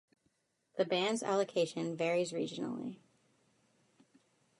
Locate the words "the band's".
0.77-1.21